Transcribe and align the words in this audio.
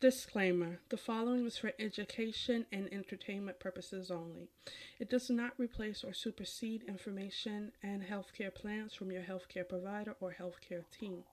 Disclaimer 0.00 0.78
The 0.90 0.96
following 0.96 1.44
is 1.44 1.58
for 1.58 1.72
education 1.76 2.66
and 2.70 2.88
entertainment 2.92 3.58
purposes 3.58 4.12
only. 4.12 4.46
It 5.00 5.10
does 5.10 5.28
not 5.28 5.54
replace 5.58 6.04
or 6.04 6.12
supersede 6.12 6.84
information 6.84 7.72
and 7.82 8.04
healthcare 8.04 8.54
plans 8.54 8.94
from 8.94 9.10
your 9.10 9.22
healthcare 9.22 9.68
provider 9.68 10.14
or 10.20 10.36
healthcare 10.38 10.84
team. 10.96 11.24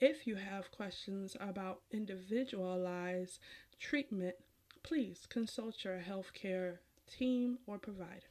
If 0.00 0.26
you 0.26 0.34
have 0.34 0.72
questions 0.72 1.36
about 1.38 1.82
individualized 1.92 3.38
treatment, 3.78 4.34
please 4.82 5.28
consult 5.28 5.84
your 5.84 6.00
healthcare 6.00 6.78
team 7.06 7.58
or 7.64 7.78
provider. 7.78 8.29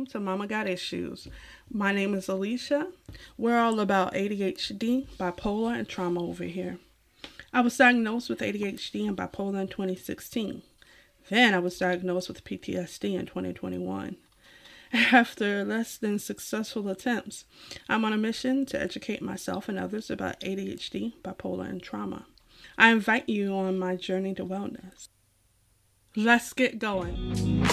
Welcome 0.00 0.12
to 0.12 0.18
Mama 0.18 0.46
Got 0.46 0.66
Issues. 0.66 1.28
My 1.70 1.92
name 1.92 2.14
is 2.14 2.26
Alicia. 2.26 2.86
We're 3.36 3.58
all 3.58 3.80
about 3.80 4.14
ADHD, 4.14 5.06
bipolar, 5.18 5.78
and 5.78 5.86
trauma 5.86 6.24
over 6.24 6.44
here. 6.44 6.78
I 7.52 7.60
was 7.60 7.76
diagnosed 7.76 8.30
with 8.30 8.38
ADHD 8.38 9.06
and 9.06 9.14
bipolar 9.14 9.60
in 9.60 9.68
2016. 9.68 10.62
Then 11.28 11.52
I 11.52 11.58
was 11.58 11.78
diagnosed 11.78 12.28
with 12.28 12.44
PTSD 12.44 13.12
in 13.12 13.26
2021. 13.26 14.16
After 15.12 15.64
less 15.66 15.98
than 15.98 16.18
successful 16.18 16.88
attempts, 16.88 17.44
I'm 17.86 18.06
on 18.06 18.14
a 18.14 18.16
mission 18.16 18.64
to 18.66 18.80
educate 18.80 19.20
myself 19.20 19.68
and 19.68 19.78
others 19.78 20.10
about 20.10 20.40
ADHD, 20.40 21.12
bipolar, 21.22 21.68
and 21.68 21.82
trauma. 21.82 22.24
I 22.78 22.90
invite 22.90 23.28
you 23.28 23.52
on 23.52 23.78
my 23.78 23.96
journey 23.96 24.32
to 24.36 24.46
wellness. 24.46 25.08
Let's 26.16 26.54
get 26.54 26.78
going. 26.78 27.66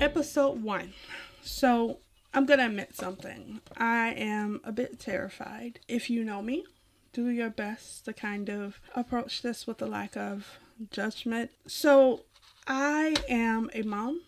Episode 0.00 0.62
1. 0.62 0.94
So, 1.42 1.98
I'm 2.32 2.46
to 2.46 2.64
admit 2.64 2.96
something. 2.96 3.60
I 3.76 4.14
am 4.14 4.62
a 4.64 4.72
bit 4.72 4.98
terrified. 4.98 5.80
If 5.88 6.08
you 6.08 6.24
know 6.24 6.40
me, 6.40 6.64
do 7.12 7.28
your 7.28 7.50
best 7.50 8.06
to 8.06 8.14
kind 8.14 8.48
of 8.48 8.80
approach 8.96 9.42
this 9.42 9.66
with 9.66 9.82
a 9.82 9.86
lack 9.86 10.16
of 10.16 10.58
judgment. 10.90 11.50
So, 11.66 12.22
I 12.66 13.14
am 13.28 13.68
a 13.74 13.82
mom, 13.82 14.22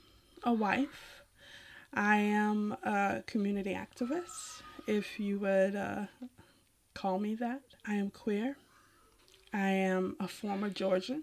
a 0.45 0.53
wife. 0.53 1.23
I 1.95 2.17
am 2.17 2.77
a 2.83 3.23
community 3.27 3.73
activist, 3.73 4.61
if 4.87 5.19
you 5.19 5.39
would 5.39 5.75
uh, 5.75 6.05
call 6.93 7.19
me 7.19 7.35
that. 7.37 7.63
I 7.87 7.95
am 7.95 8.11
queer. 8.11 8.59
I 9.55 9.71
am 9.71 10.17
a 10.21 10.29
former 10.29 10.69
Georgian, 10.69 11.23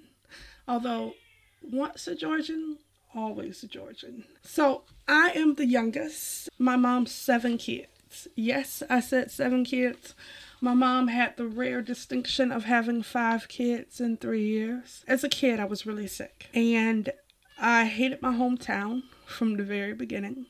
although 0.67 1.13
once 1.61 2.07
a 2.07 2.15
Georgian, 2.15 2.79
always 3.15 3.63
a 3.63 3.67
Georgian. 3.67 4.25
So 4.43 4.83
I 5.07 5.31
am 5.35 5.55
the 5.55 5.65
youngest. 5.65 6.49
My 6.57 6.75
mom's 6.75 7.11
seven 7.11 7.57
kids. 7.57 8.27
Yes, 8.35 8.83
I 8.89 8.99
said 8.99 9.31
seven 9.31 9.63
kids. 9.63 10.15
My 10.61 10.73
mom 10.73 11.07
had 11.07 11.37
the 11.37 11.47
rare 11.47 11.81
distinction 11.81 12.51
of 12.51 12.65
having 12.65 13.01
five 13.01 13.47
kids 13.47 14.01
in 14.01 14.17
three 14.17 14.45
years. 14.45 15.03
As 15.07 15.23
a 15.23 15.29
kid, 15.29 15.59
I 15.59 15.65
was 15.65 15.85
really 15.85 16.07
sick. 16.07 16.47
And 16.53 17.11
I 17.57 17.85
hated 17.85 18.21
my 18.21 18.33
hometown 18.33 19.03
from 19.25 19.57
the 19.57 19.63
very 19.63 19.93
beginning. 19.93 20.47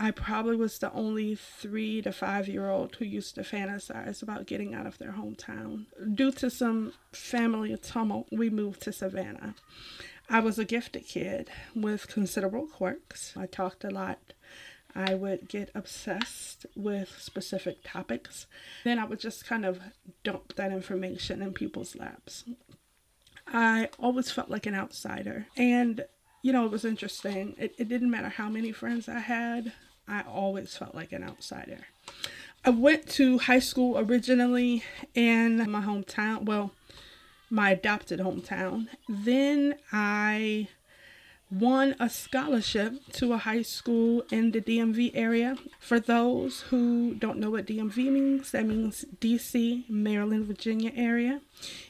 I 0.00 0.12
probably 0.12 0.54
was 0.54 0.78
the 0.78 0.92
only 0.92 1.34
three 1.34 2.00
to 2.02 2.12
five 2.12 2.46
year 2.46 2.70
old 2.70 2.94
who 2.96 3.04
used 3.04 3.34
to 3.34 3.40
fantasize 3.40 4.22
about 4.22 4.46
getting 4.46 4.72
out 4.72 4.86
of 4.86 4.98
their 4.98 5.12
hometown. 5.12 5.86
Due 6.14 6.30
to 6.32 6.50
some 6.50 6.92
family 7.12 7.76
tumult, 7.76 8.28
we 8.30 8.48
moved 8.48 8.82
to 8.82 8.92
Savannah. 8.92 9.56
I 10.30 10.40
was 10.40 10.58
a 10.58 10.64
gifted 10.64 11.06
kid 11.06 11.50
with 11.74 12.08
considerable 12.08 12.66
quirks. 12.66 13.34
I 13.36 13.46
talked 13.46 13.84
a 13.84 13.90
lot. 13.90 14.18
I 14.94 15.14
would 15.14 15.48
get 15.48 15.70
obsessed 15.74 16.66
with 16.76 17.16
specific 17.18 17.78
topics. 17.84 18.46
Then 18.84 18.98
I 18.98 19.04
would 19.04 19.20
just 19.20 19.46
kind 19.46 19.64
of 19.64 19.80
dump 20.24 20.54
that 20.56 20.72
information 20.72 21.40
in 21.40 21.52
people's 21.52 21.96
laps. 21.96 22.44
I 23.46 23.88
always 23.98 24.30
felt 24.30 24.50
like 24.50 24.66
an 24.66 24.74
outsider. 24.74 25.46
And, 25.56 26.04
you 26.42 26.52
know, 26.52 26.66
it 26.66 26.72
was 26.72 26.84
interesting. 26.84 27.54
It, 27.58 27.74
it 27.78 27.88
didn't 27.88 28.10
matter 28.10 28.28
how 28.28 28.48
many 28.48 28.72
friends 28.72 29.08
I 29.08 29.20
had, 29.20 29.72
I 30.06 30.22
always 30.22 30.76
felt 30.76 30.94
like 30.94 31.12
an 31.12 31.22
outsider. 31.22 31.80
I 32.64 32.70
went 32.70 33.08
to 33.10 33.38
high 33.38 33.60
school 33.60 33.98
originally 33.98 34.82
in 35.14 35.70
my 35.70 35.80
hometown. 35.80 36.44
Well, 36.44 36.72
my 37.50 37.70
adopted 37.70 38.20
hometown. 38.20 38.88
Then 39.08 39.74
I 39.92 40.68
won 41.50 41.96
a 41.98 42.10
scholarship 42.10 42.92
to 43.12 43.32
a 43.32 43.38
high 43.38 43.62
school 43.62 44.22
in 44.30 44.50
the 44.50 44.60
DMV 44.60 45.12
area. 45.14 45.56
For 45.80 45.98
those 45.98 46.62
who 46.62 47.14
don't 47.14 47.38
know 47.38 47.50
what 47.50 47.66
DMV 47.66 47.96
means, 48.10 48.50
that 48.52 48.66
means 48.66 49.04
DC, 49.20 49.88
Maryland, 49.88 50.46
Virginia 50.46 50.92
area. 50.94 51.40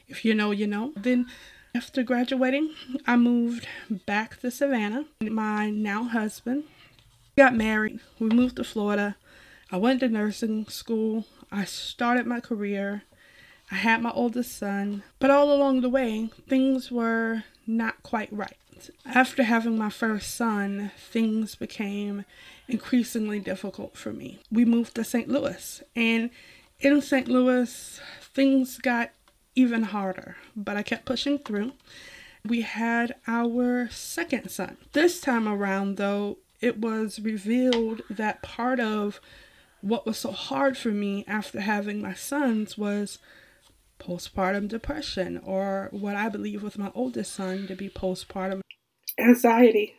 If 0.07 0.23
you 0.23 0.33
know, 0.33 0.51
you 0.51 0.67
know. 0.67 0.93
Then 0.95 1.27
after 1.75 2.03
graduating, 2.03 2.73
I 3.05 3.17
moved 3.17 3.67
back 4.05 4.39
to 4.41 4.51
Savannah. 4.51 5.05
My 5.21 5.69
now 5.69 6.03
husband 6.05 6.63
got 7.37 7.53
married. 7.53 7.99
We 8.19 8.29
moved 8.29 8.55
to 8.57 8.63
Florida. 8.63 9.17
I 9.71 9.77
went 9.77 9.99
to 9.99 10.09
nursing 10.09 10.65
school. 10.67 11.25
I 11.51 11.65
started 11.65 12.25
my 12.25 12.39
career. 12.39 13.03
I 13.71 13.75
had 13.75 14.01
my 14.01 14.11
oldest 14.11 14.57
son, 14.57 15.03
but 15.19 15.29
all 15.29 15.53
along 15.53 15.81
the 15.81 15.89
way, 15.89 16.29
things 16.47 16.91
were 16.91 17.43
not 17.67 18.01
quite 18.03 18.31
right. 18.31 18.55
After 19.05 19.43
having 19.43 19.77
my 19.77 19.89
first 19.89 20.33
son, 20.35 20.91
things 20.97 21.55
became 21.55 22.25
increasingly 22.67 23.39
difficult 23.39 23.97
for 23.97 24.11
me. 24.13 24.39
We 24.51 24.65
moved 24.65 24.95
to 24.95 25.03
St. 25.03 25.27
Louis, 25.27 25.83
and 25.95 26.29
in 26.79 27.01
St. 27.01 27.27
Louis, 27.27 27.99
things 28.21 28.77
got 28.77 29.11
even 29.55 29.83
harder, 29.83 30.37
but 30.55 30.77
I 30.77 30.83
kept 30.83 31.05
pushing 31.05 31.37
through. 31.39 31.73
We 32.45 32.61
had 32.61 33.15
our 33.27 33.89
second 33.89 34.49
son. 34.49 34.77
This 34.93 35.19
time 35.19 35.47
around, 35.47 35.97
though, 35.97 36.37
it 36.61 36.77
was 36.79 37.19
revealed 37.19 38.01
that 38.09 38.41
part 38.41 38.79
of 38.79 39.19
what 39.81 40.05
was 40.05 40.17
so 40.17 40.31
hard 40.31 40.77
for 40.77 40.89
me 40.89 41.25
after 41.27 41.61
having 41.61 42.01
my 42.01 42.13
sons 42.13 42.77
was 42.77 43.19
postpartum 43.99 44.67
depression, 44.67 45.39
or 45.43 45.89
what 45.91 46.15
I 46.15 46.29
believe 46.29 46.63
with 46.63 46.77
my 46.77 46.91
oldest 46.95 47.33
son 47.33 47.67
to 47.67 47.75
be 47.75 47.89
postpartum 47.89 48.61
anxiety. 49.19 49.95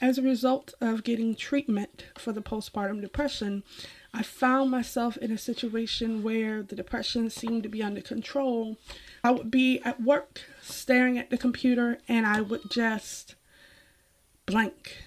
As 0.00 0.16
a 0.16 0.22
result 0.22 0.74
of 0.80 1.02
getting 1.02 1.34
treatment 1.34 2.04
for 2.16 2.32
the 2.32 2.42
postpartum 2.42 3.00
depression, 3.00 3.64
I 4.14 4.22
found 4.22 4.70
myself 4.70 5.16
in 5.16 5.32
a 5.32 5.38
situation 5.38 6.22
where 6.22 6.62
the 6.62 6.76
depression 6.76 7.30
seemed 7.30 7.64
to 7.64 7.68
be 7.68 7.82
under 7.82 8.00
control. 8.00 8.76
I 9.24 9.32
would 9.32 9.50
be 9.50 9.80
at 9.80 10.00
work 10.00 10.42
staring 10.62 11.18
at 11.18 11.30
the 11.30 11.38
computer 11.38 11.98
and 12.06 12.26
I 12.26 12.40
would 12.40 12.70
just 12.70 13.34
blank. 14.46 14.98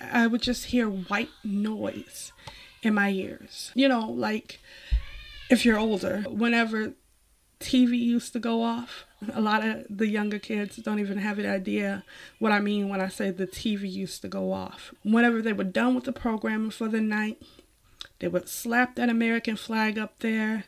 I 0.00 0.26
would 0.26 0.42
just 0.42 0.66
hear 0.66 0.88
white 0.88 1.30
noise 1.44 2.32
in 2.82 2.94
my 2.94 3.10
ears. 3.10 3.70
You 3.74 3.88
know, 3.88 4.06
like 4.10 4.60
if 5.52 5.66
you're 5.66 5.78
older, 5.78 6.24
whenever 6.30 6.94
TV 7.60 7.98
used 7.98 8.32
to 8.32 8.38
go 8.38 8.62
off, 8.62 9.04
a 9.34 9.40
lot 9.40 9.62
of 9.62 9.84
the 9.90 10.08
younger 10.08 10.38
kids 10.38 10.76
don't 10.76 10.98
even 10.98 11.18
have 11.18 11.38
an 11.38 11.44
idea 11.44 12.04
what 12.38 12.52
I 12.52 12.58
mean 12.58 12.88
when 12.88 13.02
I 13.02 13.08
say 13.08 13.30
the 13.30 13.46
TV 13.46 13.92
used 13.92 14.22
to 14.22 14.28
go 14.28 14.50
off. 14.50 14.94
Whenever 15.04 15.42
they 15.42 15.52
were 15.52 15.64
done 15.64 15.94
with 15.94 16.04
the 16.04 16.12
programming 16.12 16.70
for 16.70 16.88
the 16.88 17.02
night, 17.02 17.42
they 18.18 18.28
would 18.28 18.48
slap 18.48 18.94
that 18.94 19.10
American 19.10 19.56
flag 19.56 19.98
up 19.98 20.20
there, 20.20 20.64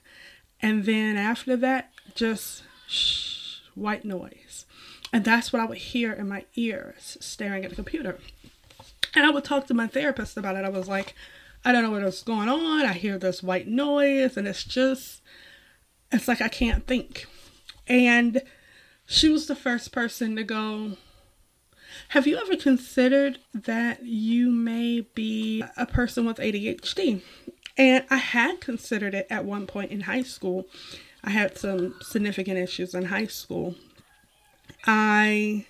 and 0.60 0.84
then 0.84 1.16
after 1.16 1.56
that, 1.56 1.90
just 2.14 2.62
shh, 2.86 3.60
white 3.74 4.04
noise. 4.04 4.66
And 5.14 5.24
that's 5.24 5.50
what 5.50 5.62
I 5.62 5.64
would 5.64 5.78
hear 5.78 6.12
in 6.12 6.28
my 6.28 6.44
ears 6.56 7.16
staring 7.20 7.64
at 7.64 7.70
the 7.70 7.76
computer. 7.76 8.18
And 9.14 9.24
I 9.24 9.30
would 9.30 9.44
talk 9.44 9.66
to 9.68 9.74
my 9.74 9.86
therapist 9.86 10.36
about 10.36 10.56
it. 10.56 10.64
I 10.66 10.68
was 10.68 10.88
like, 10.88 11.14
I 11.64 11.72
don't 11.72 11.82
know 11.82 11.90
what's 11.90 12.22
going 12.22 12.48
on. 12.48 12.84
I 12.84 12.92
hear 12.92 13.18
this 13.18 13.42
white 13.42 13.66
noise, 13.66 14.36
and 14.36 14.46
it's 14.46 14.64
just, 14.64 15.22
it's 16.12 16.28
like 16.28 16.42
I 16.42 16.48
can't 16.48 16.86
think. 16.86 17.26
And 17.86 18.42
she 19.06 19.28
was 19.28 19.46
the 19.46 19.56
first 19.56 19.90
person 19.90 20.36
to 20.36 20.44
go, 20.44 20.98
Have 22.08 22.26
you 22.26 22.36
ever 22.36 22.56
considered 22.56 23.38
that 23.54 24.04
you 24.04 24.50
may 24.50 25.06
be 25.14 25.64
a 25.76 25.86
person 25.86 26.26
with 26.26 26.36
ADHD? 26.36 27.22
And 27.76 28.04
I 28.10 28.16
had 28.16 28.60
considered 28.60 29.14
it 29.14 29.26
at 29.30 29.44
one 29.44 29.66
point 29.66 29.90
in 29.90 30.02
high 30.02 30.22
school. 30.22 30.66
I 31.24 31.30
had 31.30 31.56
some 31.56 31.94
significant 32.02 32.58
issues 32.58 32.94
in 32.94 33.06
high 33.06 33.26
school. 33.26 33.74
I 34.86 35.64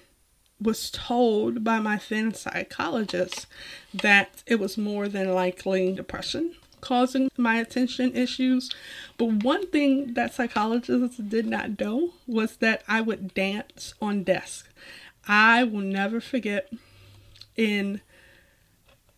was 0.64 0.90
told 0.90 1.62
by 1.62 1.78
my 1.78 2.00
then 2.08 2.34
psychologist 2.34 3.46
that 3.92 4.42
it 4.46 4.58
was 4.58 4.76
more 4.76 5.08
than 5.08 5.32
likely 5.32 5.92
depression 5.92 6.54
causing 6.84 7.30
my 7.38 7.56
attention 7.56 8.14
issues. 8.14 8.70
But 9.16 9.42
one 9.42 9.66
thing 9.68 10.12
that 10.14 10.34
psychologists 10.34 11.16
did 11.16 11.46
not 11.46 11.80
know 11.80 12.10
was 12.26 12.56
that 12.56 12.84
I 12.86 13.00
would 13.00 13.32
dance 13.32 13.94
on 14.02 14.22
desk. 14.22 14.68
I 15.26 15.64
will 15.64 15.80
never 15.80 16.20
forget 16.20 16.70
in 17.56 18.02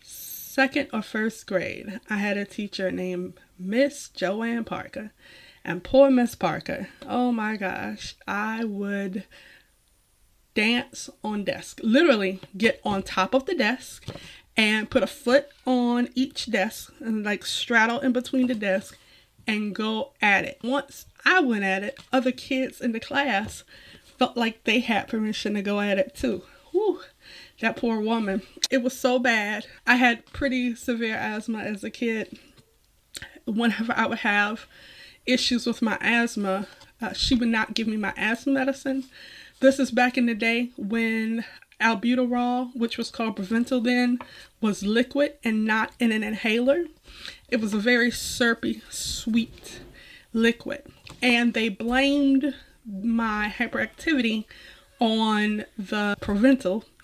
second 0.00 0.88
or 0.92 1.02
first 1.02 1.46
grade, 1.46 2.00
I 2.08 2.18
had 2.18 2.36
a 2.36 2.44
teacher 2.44 2.90
named 2.90 3.34
Miss 3.58 4.08
Joanne 4.08 4.64
Parker. 4.64 5.12
And 5.64 5.82
poor 5.82 6.10
Miss 6.10 6.36
Parker, 6.36 6.88
oh 7.04 7.32
my 7.32 7.56
gosh, 7.56 8.14
I 8.28 8.62
would 8.64 9.24
dance 10.56 11.08
on 11.22 11.44
desk. 11.44 11.80
Literally 11.84 12.40
get 12.56 12.80
on 12.82 13.02
top 13.02 13.34
of 13.34 13.44
the 13.46 13.54
desk 13.54 14.08
and 14.56 14.90
put 14.90 15.02
a 15.02 15.06
foot 15.06 15.48
on 15.66 16.08
each 16.14 16.50
desk 16.50 16.92
and 16.98 17.24
like 17.24 17.44
straddle 17.44 18.00
in 18.00 18.12
between 18.12 18.46
the 18.46 18.54
desk 18.54 18.98
and 19.46 19.74
go 19.74 20.12
at 20.20 20.44
it. 20.44 20.58
Once 20.64 21.06
I 21.24 21.40
went 21.40 21.62
at 21.62 21.84
it, 21.84 22.00
other 22.12 22.32
kids 22.32 22.80
in 22.80 22.92
the 22.92 22.98
class 22.98 23.62
felt 24.18 24.36
like 24.36 24.64
they 24.64 24.80
had 24.80 25.08
permission 25.08 25.54
to 25.54 25.62
go 25.62 25.78
at 25.80 25.98
it 25.98 26.16
too. 26.16 26.42
Whew, 26.72 27.00
that 27.60 27.76
poor 27.76 28.00
woman. 28.00 28.42
It 28.70 28.82
was 28.82 28.98
so 28.98 29.18
bad. 29.18 29.66
I 29.86 29.96
had 29.96 30.24
pretty 30.32 30.74
severe 30.74 31.16
asthma 31.16 31.58
as 31.58 31.84
a 31.84 31.90
kid. 31.90 32.38
Whenever 33.44 33.92
I 33.94 34.06
would 34.06 34.18
have 34.18 34.66
issues 35.26 35.66
with 35.66 35.82
my 35.82 35.98
asthma, 36.00 36.66
uh, 37.00 37.12
she 37.12 37.34
would 37.34 37.48
not 37.48 37.74
give 37.74 37.86
me 37.86 37.98
my 37.98 38.14
asthma 38.16 38.54
medicine. 38.54 39.04
This 39.58 39.78
is 39.78 39.90
back 39.90 40.18
in 40.18 40.26
the 40.26 40.34
day 40.34 40.70
when 40.76 41.42
albuterol, 41.80 42.76
which 42.76 42.98
was 42.98 43.10
called 43.10 43.36
Proventil 43.36 43.82
then, 43.82 44.18
was 44.60 44.82
liquid 44.82 45.34
and 45.42 45.64
not 45.64 45.92
in 45.98 46.12
an 46.12 46.22
inhaler. 46.22 46.84
It 47.48 47.62
was 47.62 47.72
a 47.72 47.78
very 47.78 48.10
syrupy, 48.10 48.82
sweet 48.90 49.80
liquid. 50.34 50.82
And 51.22 51.54
they 51.54 51.70
blamed 51.70 52.54
my 52.84 53.52
hyperactivity 53.56 54.44
on 55.00 55.64
the 55.78 56.16
Proventil. 56.20 56.84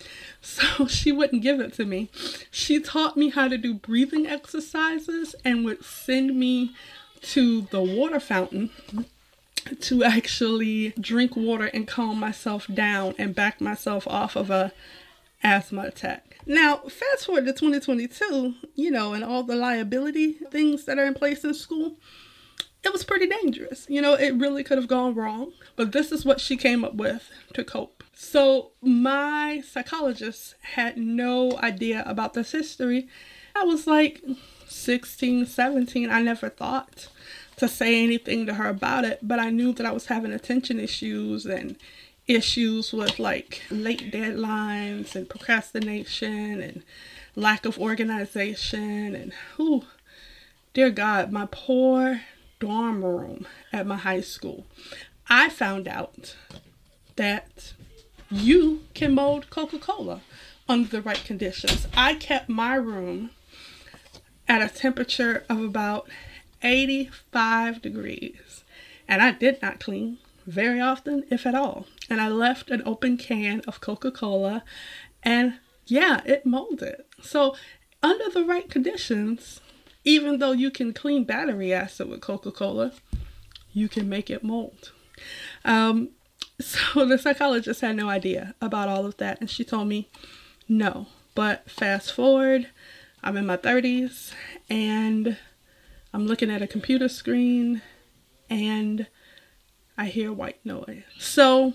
So 0.45 0.87
she 0.87 1.13
wouldn't 1.13 1.41
give 1.41 1.61
it 1.61 1.71
to 1.75 1.85
me. 1.85 2.09
She 2.51 2.81
taught 2.81 3.15
me 3.15 3.29
how 3.29 3.47
to 3.47 3.57
do 3.57 3.73
breathing 3.73 4.27
exercises 4.27 5.35
and 5.45 5.63
would 5.63 5.85
send 5.85 6.37
me 6.37 6.75
to 7.21 7.61
the 7.71 7.81
water 7.81 8.19
fountain 8.19 8.69
to 9.81 10.03
actually 10.03 10.93
drink 10.99 11.35
water 11.35 11.65
and 11.65 11.87
calm 11.87 12.19
myself 12.19 12.67
down 12.73 13.15
and 13.17 13.35
back 13.35 13.61
myself 13.61 14.07
off 14.07 14.35
of 14.35 14.49
a 14.49 14.71
asthma 15.43 15.83
attack. 15.83 16.37
Now, 16.45 16.77
fast 16.77 17.25
forward 17.25 17.45
to 17.45 17.53
2022, 17.53 18.55
you 18.75 18.91
know, 18.91 19.13
and 19.13 19.23
all 19.23 19.43
the 19.43 19.55
liability 19.55 20.33
things 20.33 20.85
that 20.85 20.99
are 20.99 21.05
in 21.05 21.13
place 21.13 21.43
in 21.43 21.53
school, 21.53 21.97
it 22.83 22.91
was 22.91 23.03
pretty 23.03 23.27
dangerous. 23.27 23.85
You 23.89 24.01
know, 24.01 24.13
it 24.13 24.31
really 24.35 24.63
could 24.63 24.77
have 24.77 24.87
gone 24.87 25.15
wrong, 25.15 25.53
but 25.75 25.91
this 25.91 26.11
is 26.11 26.25
what 26.25 26.41
she 26.41 26.57
came 26.57 26.83
up 26.83 26.95
with 26.95 27.29
to 27.53 27.63
cope. 27.63 28.03
So, 28.13 28.71
my 28.81 29.63
psychologist 29.65 30.55
had 30.61 30.97
no 30.97 31.57
idea 31.59 32.03
about 32.05 32.33
this 32.33 32.51
history. 32.51 33.07
I 33.55 33.63
was 33.63 33.87
like 33.87 34.21
16, 34.67 35.45
17. 35.45 36.09
I 36.09 36.21
never 36.21 36.49
thought 36.49 37.07
to 37.57 37.67
say 37.67 38.03
anything 38.03 38.45
to 38.45 38.55
her 38.55 38.67
about 38.67 39.05
it, 39.05 39.19
but 39.21 39.39
I 39.39 39.49
knew 39.49 39.73
that 39.73 39.85
I 39.85 39.91
was 39.91 40.07
having 40.07 40.31
attention 40.31 40.79
issues 40.79 41.45
and 41.45 41.75
issues 42.27 42.93
with 42.93 43.19
like 43.19 43.61
late 43.69 44.11
deadlines 44.11 45.15
and 45.15 45.29
procrastination 45.29 46.61
and 46.61 46.83
lack 47.35 47.65
of 47.65 47.77
organization 47.77 49.13
and 49.13 49.33
who 49.55 49.83
dear 50.73 50.89
god 50.89 51.31
my 51.31 51.45
poor 51.51 52.21
dorm 52.59 53.03
room 53.03 53.45
at 53.73 53.85
my 53.85 53.97
high 53.97 54.21
school. 54.21 54.65
I 55.27 55.49
found 55.49 55.87
out 55.87 56.35
that 57.17 57.73
you 58.31 58.83
can 58.93 59.13
mold 59.13 59.49
coca-cola 59.49 60.21
under 60.67 60.89
the 60.89 61.01
right 61.01 61.23
conditions. 61.23 61.87
I 61.95 62.15
kept 62.15 62.49
my 62.49 62.75
room 62.75 63.31
at 64.47 64.61
a 64.61 64.73
temperature 64.73 65.43
of 65.49 65.61
about 65.61 66.07
85 66.63 67.81
degrees. 67.81 68.63
And 69.07 69.21
I 69.21 69.31
did 69.31 69.61
not 69.61 69.79
clean 69.79 70.17
very 70.45 70.79
often, 70.79 71.25
if 71.29 71.45
at 71.45 71.55
all. 71.55 71.85
And 72.09 72.21
I 72.21 72.29
left 72.29 72.71
an 72.71 72.81
open 72.85 73.17
can 73.17 73.61
of 73.61 73.81
Coca 73.81 74.11
Cola, 74.11 74.63
and 75.21 75.55
yeah, 75.85 76.21
it 76.25 76.45
molded. 76.45 77.03
So, 77.21 77.55
under 78.01 78.29
the 78.29 78.43
right 78.43 78.69
conditions, 78.69 79.61
even 80.03 80.39
though 80.39 80.51
you 80.51 80.69
can 80.71 80.93
clean 80.93 81.23
battery 81.23 81.73
acid 81.73 82.09
with 82.09 82.21
Coca 82.21 82.51
Cola, 82.51 82.91
you 83.73 83.87
can 83.87 84.09
make 84.09 84.29
it 84.29 84.43
mold. 84.43 84.91
Um, 85.63 86.09
so, 86.59 87.05
the 87.05 87.17
psychologist 87.17 87.81
had 87.81 87.95
no 87.95 88.09
idea 88.09 88.55
about 88.61 88.89
all 88.89 89.05
of 89.05 89.17
that, 89.17 89.39
and 89.39 89.49
she 89.49 89.63
told 89.63 89.87
me 89.87 90.09
no. 90.67 91.07
But 91.35 91.69
fast 91.69 92.13
forward, 92.13 92.69
I'm 93.23 93.37
in 93.37 93.45
my 93.45 93.57
30s, 93.57 94.33
and 94.69 95.37
I'm 96.13 96.27
looking 96.27 96.51
at 96.51 96.61
a 96.61 96.67
computer 96.67 97.09
screen 97.09 97.81
and 98.49 99.07
I 99.97 100.05
hear 100.05 100.31
white 100.31 100.63
noise. 100.63 101.03
So, 101.17 101.73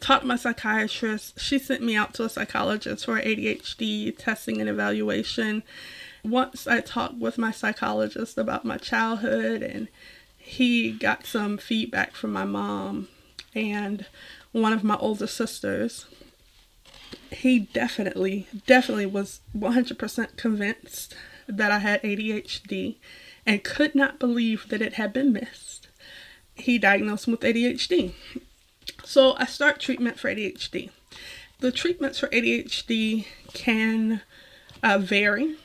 talked 0.00 0.24
my 0.24 0.36
psychiatrist. 0.36 1.38
She 1.38 1.58
sent 1.58 1.82
me 1.82 1.94
out 1.94 2.14
to 2.14 2.24
a 2.24 2.28
psychologist 2.28 3.04
for 3.04 3.20
ADHD 3.20 4.16
testing 4.16 4.60
and 4.60 4.70
evaluation. 4.70 5.62
Once 6.24 6.66
I 6.66 6.80
talked 6.80 7.16
with 7.16 7.38
my 7.38 7.50
psychologist 7.50 8.38
about 8.38 8.64
my 8.64 8.78
childhood, 8.78 9.62
and 9.62 9.88
he 10.36 10.92
got 10.92 11.26
some 11.26 11.58
feedback 11.58 12.14
from 12.14 12.32
my 12.32 12.44
mom 12.44 13.08
and 13.54 14.06
one 14.52 14.72
of 14.72 14.84
my 14.84 14.96
older 14.96 15.26
sisters. 15.26 16.06
He 17.30 17.60
definitely, 17.60 18.46
definitely 18.66 19.06
was 19.06 19.40
100% 19.56 20.36
convinced 20.36 21.14
that 21.48 21.72
I 21.72 21.78
had 21.78 22.02
ADHD 22.02 22.96
and 23.46 23.64
could 23.64 23.94
not 23.94 24.18
believe 24.18 24.68
that 24.68 24.82
it 24.82 24.94
had 24.94 25.12
been 25.12 25.32
missed. 25.32 25.88
He 26.54 26.78
diagnosed 26.78 27.26
me 27.26 27.32
with 27.32 27.40
ADHD. 27.40 28.12
So 29.04 29.34
I 29.38 29.46
start 29.46 29.80
treatment 29.80 30.18
for 30.18 30.28
ADHD. 30.28 30.90
The 31.60 31.72
treatments 31.72 32.18
for 32.18 32.28
ADHD 32.28 33.26
can 33.52 34.22
uh, 34.82 34.98
vary, 34.98 35.56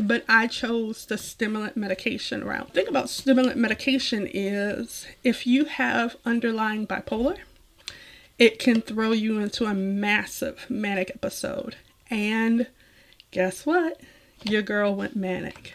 but 0.00 0.24
I 0.28 0.46
chose 0.46 1.04
the 1.04 1.18
stimulant 1.18 1.76
medication 1.76 2.44
route. 2.44 2.72
Think 2.72 2.88
about 2.88 3.10
stimulant 3.10 3.56
medication 3.56 4.28
is 4.32 5.06
if 5.22 5.46
you 5.46 5.66
have 5.66 6.16
underlying 6.24 6.86
bipolar, 6.86 7.38
it 8.38 8.58
can 8.58 8.80
throw 8.80 9.12
you 9.12 9.38
into 9.38 9.66
a 9.66 9.74
massive 9.74 10.66
manic 10.68 11.10
episode. 11.14 11.76
And 12.10 12.68
guess 13.30 13.66
what? 13.66 14.00
Your 14.44 14.62
girl 14.62 14.94
went 14.94 15.16
manic. 15.16 15.74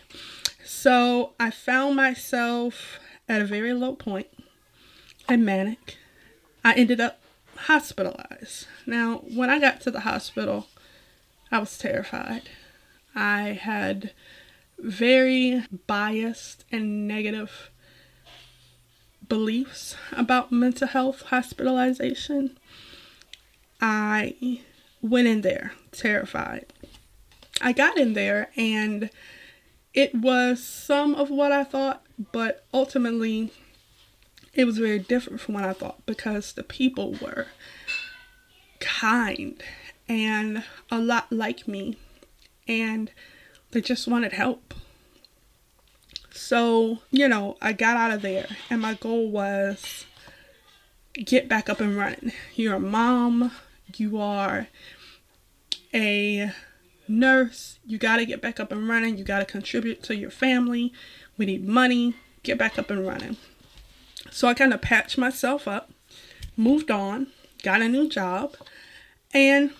So 0.64 1.34
I 1.40 1.52
found 1.52 1.96
myself 1.96 3.00
at 3.28 3.42
a 3.42 3.46
very 3.46 3.74
low 3.74 3.96
point 3.96 4.28
and 5.28 5.46
manic. 5.46 5.98
I 6.64 6.74
ended 6.74 7.00
up 7.00 7.20
hospitalized. 7.56 8.68
Now, 8.86 9.24
when 9.34 9.50
I 9.50 9.60
got 9.60 9.82
to 9.82 9.92
the 9.92 10.02
hospital, 10.02 10.68
I 11.52 11.60
was 11.60 11.78
terrified. 11.78 12.44
I 13.16 13.60
had 13.60 14.12
very 14.80 15.64
biased 15.88 16.66
and 16.72 17.08
negative 17.08 17.72
beliefs 19.28 19.96
about 20.12 20.52
mental 20.52 20.88
health 20.88 21.24
hospitalization. 21.24 22.58
I 23.82 24.62
went 25.02 25.28
in 25.28 25.42
there 25.42 25.74
terrified. 25.92 26.74
I 27.62 27.72
got 27.72 27.98
in 27.98 28.14
there 28.14 28.50
and 28.56 29.10
it 29.94 30.14
was 30.14 30.64
some 30.64 31.16
of 31.16 31.30
what 31.30 31.52
I 31.52 31.64
thought, 31.64 32.04
but 32.32 32.66
ultimately 32.74 33.52
it 34.54 34.66
was 34.66 34.78
very 34.78 35.00
different 35.00 35.42
from 35.42 35.56
what 35.56 35.64
I 35.64 35.74
thought 35.74 36.06
because 36.06 36.54
the 36.54 36.64
people 36.64 37.16
were 37.22 37.48
kind 38.80 39.62
and 40.08 40.64
a 40.92 41.00
lot 41.00 41.32
like 41.32 41.68
me 41.68 41.98
and 42.68 43.12
they 43.72 43.82
just 43.82 44.08
wanted 44.08 44.34
help. 44.34 44.74
So, 46.32 47.00
you 47.12 47.28
know, 47.28 47.58
I 47.62 47.74
got 47.74 47.98
out 47.98 48.12
of 48.12 48.22
there 48.22 48.48
and 48.70 48.82
my 48.82 48.94
goal 48.94 49.30
was 49.30 50.06
get 51.14 51.50
back 51.50 51.70
up 51.70 51.82
and 51.82 51.98
running. 51.98 52.32
You're 52.56 52.76
a 52.76 52.80
mom, 52.80 53.52
you 53.96 54.20
are 54.20 54.68
a 55.94 56.52
nurse, 57.10 57.80
you 57.86 57.98
got 57.98 58.18
to 58.18 58.26
get 58.26 58.42
back 58.42 58.60
up 58.60 58.72
and 58.72 58.88
running. 58.88 59.18
You 59.18 59.24
got 59.24 59.40
to 59.40 59.46
contribute 59.46 60.04
to 60.04 60.16
your 60.16 60.32
family. 60.32 60.94
We 61.38 61.46
need 61.46 61.68
money. 61.68 62.16
Get 62.44 62.58
back 62.58 62.78
up 62.78 62.90
and 62.90 63.06
running. 63.06 63.38
So 64.32 64.48
I 64.48 64.54
kind 64.54 64.74
of 64.74 64.82
patched 64.82 65.18
myself 65.18 65.68
up, 65.68 65.92
moved 66.56 66.92
on, 66.92 67.28
got 67.64 67.82
a 67.82 67.88
new 67.88 68.10
job, 68.10 68.56
and 69.34 69.72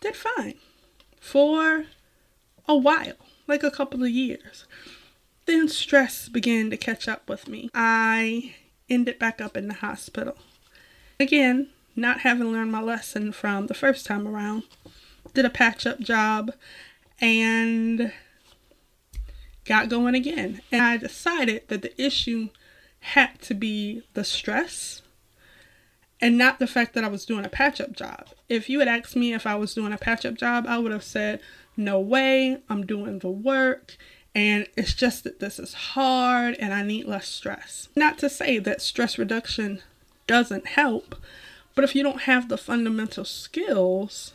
did 0.00 0.16
fine 0.16 0.54
for 1.20 1.86
a 2.68 2.76
while, 2.76 3.14
like 3.46 3.62
a 3.62 3.70
couple 3.70 4.02
of 4.02 4.10
years. 4.10 4.66
Then 5.46 5.68
stress 5.68 6.28
began 6.28 6.70
to 6.70 6.76
catch 6.76 7.08
up 7.08 7.28
with 7.28 7.48
me. 7.48 7.70
I 7.74 8.54
ended 8.88 9.18
back 9.18 9.40
up 9.40 9.56
in 9.56 9.68
the 9.68 9.74
hospital. 9.74 10.36
Again, 11.20 11.68
not 11.96 12.20
having 12.20 12.52
learned 12.52 12.72
my 12.72 12.82
lesson 12.82 13.32
from 13.32 13.66
the 13.66 13.74
first 13.74 14.06
time 14.06 14.26
around, 14.26 14.64
did 15.34 15.44
a 15.44 15.50
patch 15.50 15.86
up 15.86 16.00
job 16.00 16.52
and 17.20 18.12
got 19.64 19.88
going 19.88 20.14
again. 20.14 20.62
And 20.70 20.82
I 20.82 20.96
decided 20.96 21.68
that 21.68 21.82
the 21.82 22.02
issue 22.02 22.48
had 23.00 23.40
to 23.42 23.54
be 23.54 24.02
the 24.14 24.24
stress 24.24 25.02
and 26.20 26.38
not 26.38 26.58
the 26.58 26.66
fact 26.66 26.94
that 26.94 27.04
I 27.04 27.08
was 27.08 27.26
doing 27.26 27.44
a 27.44 27.50
patch 27.50 27.80
up 27.80 27.92
job. 27.92 28.28
If 28.48 28.70
you 28.70 28.78
had 28.78 28.88
asked 28.88 29.16
me 29.16 29.34
if 29.34 29.46
I 29.46 29.56
was 29.56 29.74
doing 29.74 29.92
a 29.92 29.98
patch 29.98 30.24
up 30.24 30.34
job, 30.34 30.64
I 30.66 30.78
would 30.78 30.92
have 30.92 31.04
said, 31.04 31.40
No 31.76 32.00
way, 32.00 32.62
I'm 32.68 32.86
doing 32.86 33.18
the 33.18 33.30
work. 33.30 33.96
And 34.34 34.66
it's 34.76 34.94
just 34.94 35.22
that 35.24 35.38
this 35.38 35.58
is 35.58 35.74
hard 35.74 36.56
and 36.58 36.74
I 36.74 36.82
need 36.82 37.06
less 37.06 37.28
stress. 37.28 37.88
Not 37.94 38.18
to 38.18 38.28
say 38.28 38.58
that 38.58 38.82
stress 38.82 39.18
reduction 39.18 39.82
doesn't 40.26 40.66
help, 40.66 41.14
but 41.74 41.84
if 41.84 41.94
you 41.94 42.02
don't 42.02 42.22
have 42.22 42.48
the 42.48 42.58
fundamental 42.58 43.24
skills 43.24 44.32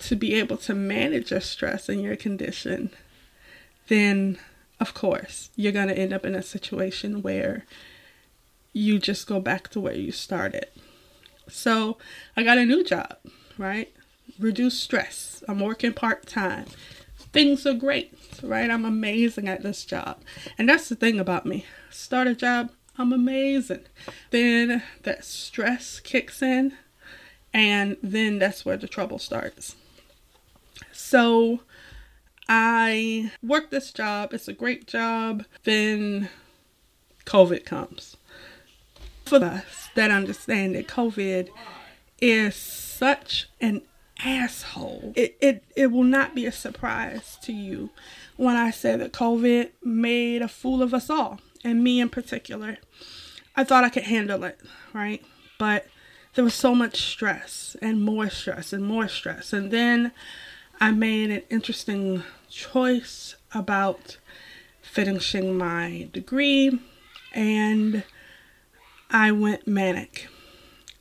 to 0.00 0.16
be 0.16 0.34
able 0.34 0.56
to 0.56 0.74
manage 0.74 1.30
your 1.30 1.40
stress 1.40 1.88
and 1.88 2.02
your 2.02 2.16
condition, 2.16 2.90
then 3.88 4.38
of 4.78 4.94
course 4.94 5.50
you're 5.56 5.72
going 5.72 5.88
to 5.88 5.98
end 5.98 6.12
up 6.12 6.24
in 6.24 6.34
a 6.34 6.42
situation 6.42 7.22
where 7.22 7.66
you 8.72 8.98
just 8.98 9.26
go 9.26 9.40
back 9.40 9.68
to 9.68 9.80
where 9.80 9.94
you 9.94 10.12
started. 10.12 10.66
So 11.48 11.98
I 12.36 12.42
got 12.42 12.58
a 12.58 12.64
new 12.64 12.84
job, 12.84 13.16
right? 13.58 13.92
Reduce 14.38 14.78
stress. 14.78 15.42
I'm 15.48 15.60
working 15.60 15.92
part 15.92 16.26
time. 16.26 16.66
Things 17.32 17.66
are 17.66 17.74
great, 17.74 18.14
right? 18.42 18.70
I'm 18.70 18.84
amazing 18.84 19.48
at 19.48 19.62
this 19.62 19.84
job. 19.84 20.20
And 20.58 20.68
that's 20.68 20.88
the 20.88 20.96
thing 20.96 21.20
about 21.20 21.46
me. 21.46 21.64
Start 21.90 22.26
a 22.26 22.34
job, 22.34 22.70
I'm 22.96 23.12
amazing. 23.12 23.84
Then 24.30 24.82
that 25.02 25.24
stress 25.24 26.00
kicks 26.00 26.42
in, 26.42 26.74
and 27.52 27.96
then 28.02 28.38
that's 28.38 28.64
where 28.64 28.76
the 28.76 28.88
trouble 28.88 29.18
starts. 29.18 29.74
So 31.00 31.60
I 32.48 33.32
work 33.42 33.70
this 33.70 33.90
job, 33.90 34.32
it's 34.32 34.48
a 34.48 34.52
great 34.52 34.86
job. 34.86 35.44
Then 35.64 36.28
COVID 37.24 37.64
comes. 37.64 38.16
For 39.24 39.42
us 39.42 39.88
that 39.94 40.10
understand 40.10 40.74
that 40.74 40.88
COVID 40.88 41.48
is 42.20 42.54
such 42.54 43.48
an 43.60 43.82
asshole, 44.24 45.12
it, 45.16 45.36
it, 45.40 45.64
it 45.74 45.90
will 45.90 46.04
not 46.04 46.34
be 46.34 46.46
a 46.46 46.52
surprise 46.52 47.38
to 47.42 47.52
you 47.52 47.90
when 48.36 48.56
I 48.56 48.70
say 48.70 48.96
that 48.96 49.12
COVID 49.12 49.70
made 49.82 50.42
a 50.42 50.48
fool 50.48 50.82
of 50.82 50.92
us 50.92 51.08
all 51.08 51.40
and 51.64 51.82
me 51.82 52.00
in 52.00 52.08
particular. 52.08 52.78
I 53.56 53.64
thought 53.64 53.84
I 53.84 53.88
could 53.88 54.04
handle 54.04 54.44
it, 54.44 54.60
right? 54.92 55.24
But 55.58 55.86
there 56.34 56.44
was 56.44 56.54
so 56.54 56.74
much 56.74 57.00
stress 57.00 57.76
and 57.82 58.02
more 58.02 58.30
stress 58.30 58.72
and 58.72 58.84
more 58.84 59.08
stress. 59.08 59.52
And 59.52 59.70
then 59.70 60.12
I 60.82 60.92
made 60.92 61.30
an 61.30 61.42
interesting 61.50 62.22
choice 62.48 63.36
about 63.52 64.16
finishing 64.80 65.58
my 65.58 66.08
degree 66.10 66.80
and 67.34 68.02
I 69.10 69.30
went 69.30 69.68
manic. 69.68 70.28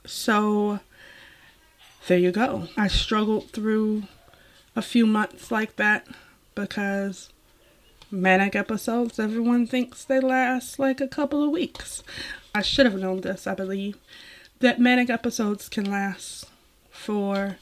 So 0.06 0.82
there 2.08 2.18
you 2.18 2.32
go. 2.32 2.68
I 2.76 2.90
struggled 2.90 3.52
through 3.52 4.04
a 4.76 4.82
few 4.82 5.06
months 5.06 5.50
like 5.50 5.78
that 5.78 6.08
because 6.56 7.30
manic 8.12 8.58
episodes, 8.58 9.18
everyone 9.18 9.66
thinks 9.66 10.04
they 10.04 10.20
last 10.20 10.78
like 10.78 11.00
a 11.00 11.08
couple 11.08 11.42
of 11.42 11.52
weeks. 11.52 12.04
I 12.54 12.64
should 12.64 12.86
have 12.86 13.00
known 13.00 13.22
this, 13.22 13.48
I 13.48 13.56
believe, 13.56 13.98
that 14.60 14.82
manic 14.82 15.10
episodes 15.10 15.70
can 15.70 15.90
last 15.90 16.46
for 16.92 17.58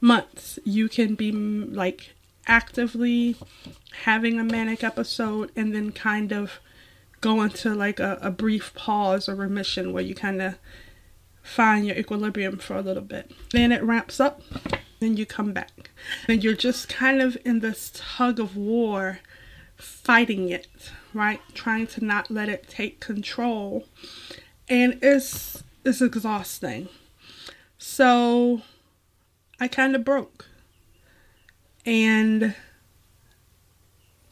months. 0.00 0.58
You 0.64 0.88
can 0.88 1.14
be 1.14 1.32
like 1.32 2.14
actively 2.46 3.36
having 4.04 4.38
a 4.38 4.44
manic 4.44 4.82
episode 4.82 5.50
and 5.54 5.74
then 5.74 5.92
kind 5.92 6.32
of 6.32 6.60
go 7.20 7.42
into 7.42 7.74
like 7.74 8.00
a, 8.00 8.18
a 8.22 8.30
brief 8.30 8.74
pause 8.74 9.28
or 9.28 9.34
remission 9.34 9.92
where 9.92 10.02
you 10.02 10.14
kind 10.14 10.40
of 10.40 10.54
find 11.42 11.86
your 11.86 11.96
equilibrium 11.96 12.58
for 12.58 12.76
a 12.76 12.82
little 12.82 13.02
bit. 13.02 13.30
Then 13.50 13.72
it 13.72 13.82
ramps 13.82 14.20
up, 14.20 14.42
then 15.00 15.16
you 15.16 15.26
come 15.26 15.52
back. 15.52 15.90
And 16.28 16.42
you're 16.42 16.54
just 16.54 16.88
kind 16.88 17.20
of 17.20 17.36
in 17.44 17.60
this 17.60 17.92
tug 17.94 18.40
of 18.40 18.56
war 18.56 19.20
fighting 19.76 20.48
it, 20.48 20.68
right? 21.12 21.40
Trying 21.54 21.86
to 21.88 22.04
not 22.04 22.30
let 22.30 22.48
it 22.48 22.68
take 22.68 23.00
control. 23.00 23.86
And 24.68 24.98
it's 25.02 25.62
it's 25.84 26.00
exhausting. 26.00 26.88
So 27.78 28.62
I 29.60 29.68
kind 29.68 29.94
of 29.94 30.04
broke. 30.04 30.46
And 31.84 32.54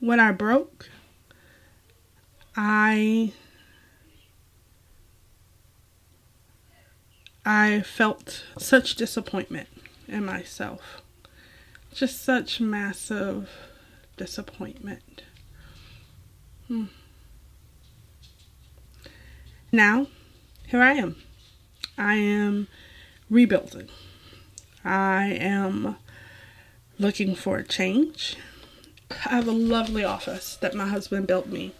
when 0.01 0.21
I 0.21 0.33
broke, 0.33 0.89
I 2.57 3.33
I 7.45 7.81
felt 7.83 8.45
such 8.59 8.95
disappointment 8.95 9.69
in 10.07 10.25
myself. 10.25 11.03
Just 11.95 12.23
such 12.23 12.61
massive 12.61 13.51
disappointment. 14.17 15.23
Hmm. 16.69 16.85
Now, 19.73 20.07
here 20.67 20.81
I 20.83 20.93
am. 20.93 21.17
I 21.97 22.15
am 22.15 22.69
rebuilding. 23.31 23.89
I 24.85 25.27
am 25.41 25.97
looking 26.99 27.35
for 27.35 27.59
a 27.59 27.65
change. 27.65 28.37
I 29.11 29.31
have 29.31 29.49
a 29.49 29.53
lovely 29.53 30.05
office 30.05 30.57
that 30.57 30.75
my 30.75 30.87
husband 30.87 31.27
built 31.27 31.47
me, 31.47 31.73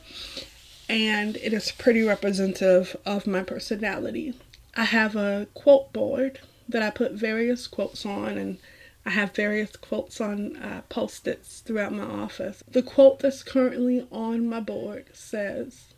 and 0.89 1.37
it 1.37 1.53
is 1.53 1.73
pretty 1.73 2.03
representative 2.03 2.97
of 3.05 3.27
my 3.27 3.43
personality. 3.43 4.35
I 4.75 4.85
have 4.85 5.17
a 5.17 5.47
quote 5.55 5.93
board 5.93 6.41
that 6.69 6.83
I 6.83 6.91
put 6.91 7.13
various 7.13 7.67
quotes 7.67 8.05
on, 8.05 8.39
and 8.39 8.59
I 9.05 9.11
have 9.11 9.35
various 9.35 9.77
quotes 9.77 10.21
on 10.21 10.57
uh, 10.57 10.83
post 10.89 11.27
its 11.27 11.61
throughout 11.61 11.93
my 11.93 12.05
office. 12.05 12.63
The 12.69 12.83
quote 12.83 13.21
that's 13.21 13.43
currently 13.43 14.07
on 14.11 14.49
my 14.49 14.61
board 14.61 15.07
says, 15.13 15.95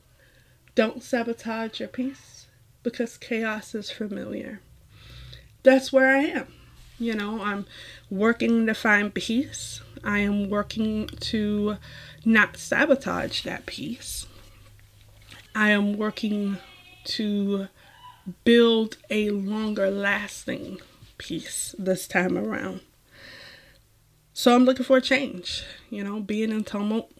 Don't 0.74 1.02
sabotage 1.02 1.80
your 1.80 1.88
peace 1.88 2.46
because 2.82 3.16
chaos 3.16 3.74
is 3.74 3.90
familiar. 3.90 4.60
That's 5.62 5.92
where 5.92 6.08
I 6.16 6.20
am. 6.20 6.46
You 7.00 7.14
know, 7.14 7.42
I'm 7.42 7.64
working 8.10 8.66
to 8.66 8.74
find 8.74 9.12
peace. 9.14 9.80
I 10.04 10.18
am 10.18 10.50
working 10.50 11.06
to 11.06 11.78
not 12.26 12.58
sabotage 12.58 13.40
that 13.44 13.64
peace. 13.64 14.26
I 15.54 15.70
am 15.70 15.96
working 15.96 16.58
to 17.04 17.68
build 18.44 18.98
a 19.08 19.30
longer 19.30 19.90
lasting 19.90 20.78
peace 21.16 21.74
this 21.78 22.06
time 22.06 22.36
around. 22.36 22.82
So 24.34 24.54
I'm 24.54 24.66
looking 24.66 24.84
for 24.84 24.98
a 24.98 25.02
change. 25.02 25.64
You 25.88 26.04
know, 26.04 26.20
being 26.20 26.52
in 26.52 26.64
tumult 26.64 27.10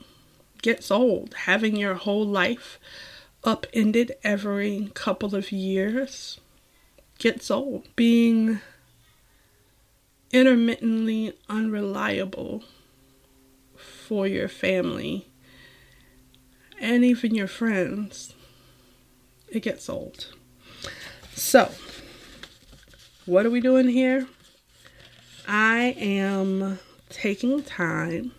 gets 0.61 0.91
old. 0.91 1.33
Having 1.47 1.77
your 1.77 1.95
whole 1.95 2.27
life 2.27 2.79
upended 3.45 4.13
every 4.23 4.91
couple 4.93 5.35
of 5.35 5.51
years 5.51 6.39
gets 7.19 7.51
old. 7.51 7.89
Being 7.97 8.61
intermittently 10.33 11.33
unreliable 11.49 12.63
for 13.77 14.27
your 14.27 14.49
family 14.49 15.29
and 16.81 17.05
even 17.05 17.35
your 17.35 17.47
friends, 17.47 18.35
it 19.49 19.61
gets 19.61 19.89
old. 19.89 20.33
So, 21.35 21.71
what 23.27 23.45
are 23.45 23.51
we 23.51 23.61
doing 23.61 23.89
here? 23.89 24.27
I 25.47 25.95
am 25.99 26.79
taking 27.09 27.63
time 27.63 28.33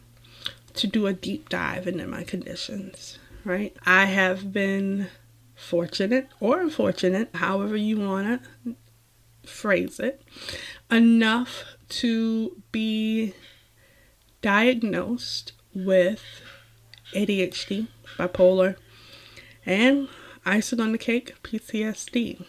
to 0.74 0.88
do 0.88 1.08
a 1.08 1.14
deep 1.14 1.50
dive 1.50 1.88
into 1.88 2.08
my 2.08 2.24
conditions, 2.24 3.20
right? 3.44 3.76
I 3.86 4.06
have 4.06 4.54
been 4.54 5.08
fortunate 5.56 6.28
or 6.40 6.62
unfortunate, 6.62 7.30
however 7.36 7.76
you 7.76 8.00
want 8.00 8.42
to 8.66 8.76
phrase 9.46 10.00
it, 10.00 10.22
enough 10.90 11.64
to 11.92 12.62
be 12.72 13.34
diagnosed 14.42 15.54
with 15.74 16.24
ADHD, 17.14 17.88
bipolar, 18.18 18.76
and 19.66 20.08
icing 20.46 20.80
on 20.80 20.92
the 20.92 20.98
cake, 20.98 21.36
PTSD. 21.44 22.46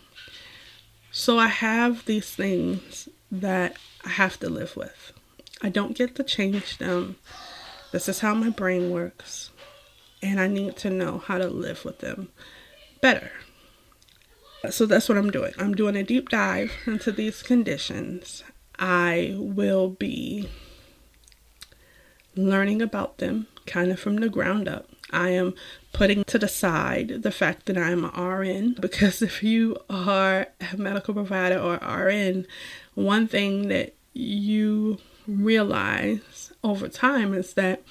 So 1.10 1.38
I 1.38 1.48
have 1.48 2.04
these 2.06 2.34
things 2.34 3.08
that 3.30 3.76
I 4.04 4.10
have 4.10 4.38
to 4.40 4.48
live 4.48 4.76
with. 4.76 5.12
I 5.60 5.68
don't 5.68 5.96
get 5.96 6.14
to 6.16 6.24
change 6.24 6.78
them. 6.78 7.16
This 7.92 8.08
is 8.08 8.20
how 8.20 8.34
my 8.34 8.48
brain 8.48 8.90
works. 8.90 9.50
And 10.22 10.40
I 10.40 10.46
need 10.46 10.76
to 10.78 10.90
know 10.90 11.18
how 11.18 11.38
to 11.38 11.48
live 11.48 11.84
with 11.84 11.98
them 11.98 12.28
better. 13.00 13.32
So 14.70 14.86
that's 14.86 15.08
what 15.08 15.18
I'm 15.18 15.30
doing. 15.30 15.52
I'm 15.58 15.74
doing 15.74 15.96
a 15.96 16.04
deep 16.04 16.28
dive 16.28 16.72
into 16.86 17.10
these 17.10 17.42
conditions. 17.42 18.44
I 18.82 19.36
will 19.36 19.90
be 19.90 20.48
learning 22.34 22.82
about 22.82 23.18
them 23.18 23.46
kind 23.64 23.92
of 23.92 24.00
from 24.00 24.16
the 24.16 24.28
ground 24.28 24.66
up. 24.66 24.88
I 25.12 25.28
am 25.28 25.54
putting 25.92 26.24
to 26.24 26.36
the 26.36 26.48
side 26.48 27.22
the 27.22 27.30
fact 27.30 27.66
that 27.66 27.78
I'm 27.78 28.04
an 28.04 28.20
RN 28.20 28.76
because 28.80 29.22
if 29.22 29.40
you 29.40 29.76
are 29.88 30.48
a 30.72 30.76
medical 30.76 31.14
provider 31.14 31.60
or 31.60 31.74
RN, 31.76 32.44
one 32.94 33.28
thing 33.28 33.68
that 33.68 33.94
you 34.14 34.98
realize 35.28 36.52
over 36.64 36.88
time 36.88 37.34
is 37.34 37.54
that 37.54 37.82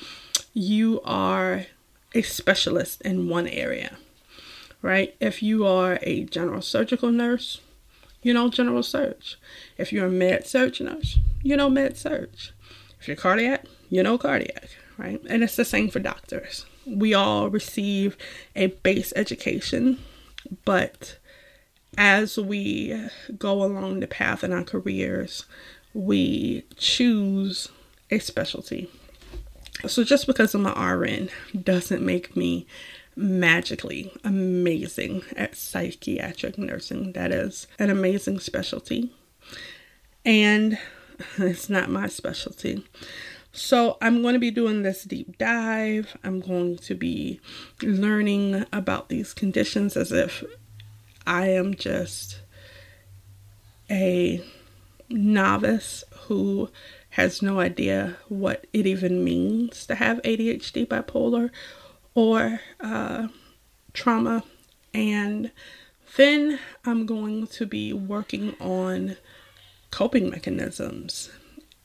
you 0.53 0.99
are 1.05 1.67
a 2.13 2.21
specialist 2.21 2.99
in 3.03 3.29
one 3.29 3.47
area, 3.47 3.97
right? 4.81 5.15
If 5.21 5.41
you 5.41 5.65
are 5.65 5.99
a 6.01 6.25
general 6.25 6.61
surgical 6.61 7.11
nurse, 7.11 7.61
you 8.21 8.33
know 8.33 8.49
general 8.49 8.83
surg. 8.83 9.17
If 9.77 9.91
you're 9.91 10.07
a 10.07 10.11
med 10.11 10.47
surg 10.47 10.79
nurse, 10.79 11.19
you 11.41 11.55
know 11.55 11.69
med 11.69 11.97
surg. 11.97 12.29
If 12.99 13.07
you're 13.07 13.17
cardiac, 13.17 13.65
you 13.89 14.03
know 14.03 14.17
cardiac, 14.17 14.69
right? 14.97 15.21
And 15.29 15.43
it's 15.43 15.55
the 15.55 15.65
same 15.65 15.89
for 15.89 15.99
doctors. 15.99 16.65
We 16.85 17.13
all 17.13 17.49
receive 17.49 18.17
a 18.55 18.67
base 18.67 19.13
education, 19.15 19.99
but 20.65 21.17
as 21.97 22.37
we 22.37 23.09
go 23.37 23.63
along 23.63 23.99
the 23.99 24.07
path 24.07 24.43
in 24.43 24.53
our 24.53 24.63
careers, 24.63 25.45
we 25.93 26.63
choose 26.77 27.69
a 28.09 28.19
specialty. 28.19 28.89
So 29.87 30.03
just 30.03 30.27
because 30.27 30.53
I'm 30.53 30.67
an 30.67 30.79
RN 30.79 31.29
doesn't 31.63 32.05
make 32.05 32.35
me 32.35 32.67
magically 33.15 34.11
amazing 34.23 35.23
at 35.35 35.55
psychiatric 35.55 36.57
nursing. 36.57 37.13
That 37.13 37.31
is 37.31 37.67
an 37.79 37.89
amazing 37.89 38.39
specialty. 38.39 39.13
And 40.25 40.77
it's 41.37 41.69
not 41.69 41.89
my 41.89 42.07
specialty. 42.07 42.85
So, 43.53 43.97
I'm 44.01 44.21
going 44.21 44.33
to 44.33 44.39
be 44.39 44.49
doing 44.49 44.81
this 44.81 45.03
deep 45.03 45.37
dive. 45.37 46.15
I'm 46.23 46.39
going 46.39 46.77
to 46.77 46.95
be 46.95 47.41
learning 47.81 48.65
about 48.71 49.09
these 49.09 49.33
conditions 49.33 49.97
as 49.97 50.13
if 50.13 50.41
I 51.27 51.47
am 51.47 51.75
just 51.75 52.39
a 53.89 54.41
novice 55.09 56.05
who 56.27 56.69
has 57.11 57.41
no 57.41 57.59
idea 57.59 58.15
what 58.29 58.65
it 58.71 58.87
even 58.87 59.23
means 59.23 59.85
to 59.85 59.95
have 59.95 60.21
ADHD, 60.21 60.87
bipolar, 60.87 61.49
or 62.15 62.59
uh, 62.79 63.27
trauma. 63.93 64.43
And 64.93 65.51
then 66.17 66.59
I'm 66.85 67.05
going 67.05 67.47
to 67.47 67.65
be 67.65 67.93
working 67.93 68.55
on 68.59 69.17
coping 69.91 70.29
mechanisms 70.29 71.29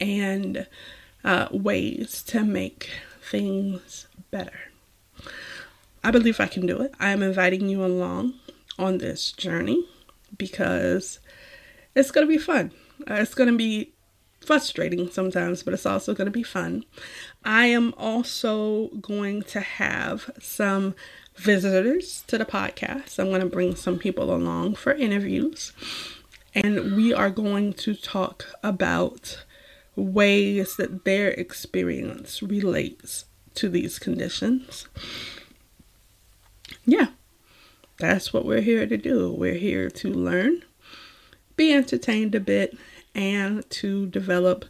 and 0.01 0.67
uh, 1.25 1.49
ways 1.51 2.23
to 2.25 2.45
make 2.45 2.91
things 3.21 4.07
better. 4.31 4.59
I 6.03 6.11
believe 6.11 6.39
I 6.41 6.47
can 6.47 6.67
do 6.67 6.81
it. 6.81 6.95
I 7.01 7.11
am 7.11 7.23
inviting 7.23 7.69
you 7.69 7.85
along 7.85 8.35
on 8.79 8.99
this 8.99 9.33
journey 9.33 9.85
because 10.37 11.19
it's 11.95 12.11
going 12.11 12.27
to 12.27 12.33
be 12.33 12.39
fun. 12.39 12.73
Uh, 13.11 13.15
it's 13.15 13.35
going 13.35 13.51
to 13.51 13.57
be 13.57 13.93
frustrating 14.45 15.11
sometimes, 15.11 15.63
but 15.63 15.75
it's 15.75 15.87
also 15.87 16.15
going 16.15 16.27
to 16.27 16.31
be 16.31 16.43
fun. 16.43 16.85
I 17.47 17.67
am 17.67 17.95
also 17.97 18.89
going 19.01 19.43
to 19.45 19.61
have 19.61 20.33
some 20.41 20.97
visitors 21.37 22.25
to 22.27 22.39
the 22.39 22.45
podcast. 22.45 23.21
I'm 23.21 23.29
going 23.29 23.41
to 23.41 23.47
bring 23.47 23.77
some 23.77 24.01
people 24.01 24.35
along 24.35 24.75
for 24.75 24.93
interviews, 24.93 25.73
and 26.55 26.97
we 26.97 27.15
are 27.15 27.31
going 27.31 27.73
to 27.75 27.95
talk 27.95 28.47
about 28.65 29.45
ways 29.95 30.75
that 30.75 31.05
their 31.05 31.29
experience 31.29 32.43
relates 32.43 33.27
to 33.55 33.69
these 33.69 34.01
conditions. 34.01 34.89
Yeah, 36.85 37.11
that's 38.01 38.33
what 38.33 38.45
we're 38.45 38.61
here 38.61 38.89
to 38.89 38.97
do. 38.97 39.33
We're 39.33 39.55
here 39.55 39.89
to 39.89 40.13
learn, 40.13 40.65
be 41.55 41.73
entertained 41.73 42.35
a 42.35 42.41
bit, 42.41 42.77
and 43.15 43.71
to 43.71 44.07
develop 44.07 44.65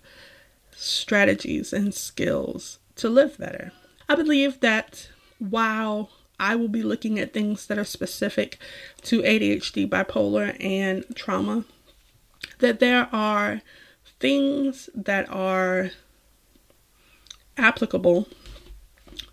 strategies 0.77 1.73
and 1.73 1.95
skills 1.95 2.79
to 2.97 3.09
live 3.09 3.39
better. 3.39 3.73
I 4.09 4.15
believe 4.15 4.61
that 4.61 5.09
while 5.39 6.11
I 6.39 6.55
will 6.55 6.69
be 6.69 6.83
looking 6.83 7.19
at 7.19 7.33
things 7.33 7.67
that 7.67 7.79
are 7.79 7.85
specific 7.85 8.59
to 9.03 9.23
ADHD, 9.23 9.89
bipolar, 9.89 10.57
and 10.63 11.05
trauma, 11.15 11.65
that 12.59 12.79
there 12.79 13.09
are 13.13 13.63
things 14.21 14.89
that 14.95 15.29
are 15.31 15.91
applicable 17.57 18.29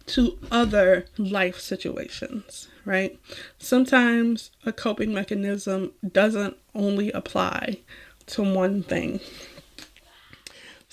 to 0.06 0.38
other 0.51 1.06
life 1.17 1.60
situations, 1.60 2.69
right? 2.86 3.19
Sometimes 3.58 4.51
a 4.65 4.71
coping 4.71 5.13
mechanism 5.13 5.91
doesn't 6.10 6.58
only 6.73 7.12
apply 7.12 7.79
to 8.27 8.43
one 8.43 8.84
thing. 8.84 9.19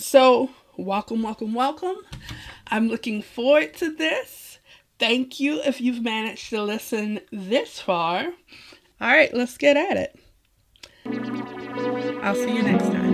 So, 0.01 0.49
welcome, 0.79 1.23
welcome, 1.23 1.53
welcome. 1.53 1.97
I'm 2.69 2.89
looking 2.89 3.21
forward 3.21 3.75
to 3.75 3.95
this. 3.95 4.59
Thank 4.99 5.39
you 5.39 5.61
if 5.63 5.79
you've 5.79 6.03
managed 6.03 6.49
to 6.51 6.63
listen 6.63 7.21
this 7.31 7.81
far. 7.81 8.25
All 8.25 9.09
right, 9.09 9.33
let's 9.35 9.59
get 9.59 9.77
at 9.77 9.99
it. 9.99 10.19
I'll 12.23 12.35
see 12.35 12.57
you 12.57 12.63
next 12.63 12.87
time. 12.87 13.10